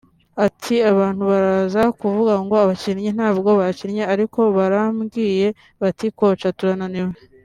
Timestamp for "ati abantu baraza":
0.45-1.81